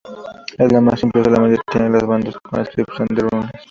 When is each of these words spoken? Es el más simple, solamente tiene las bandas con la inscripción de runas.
Es 0.57 0.71
el 0.71 0.81
más 0.81 0.99
simple, 0.99 1.23
solamente 1.23 1.61
tiene 1.71 1.91
las 1.91 2.07
bandas 2.07 2.35
con 2.39 2.57
la 2.57 2.65
inscripción 2.65 3.07
de 3.11 3.21
runas. 3.21 3.51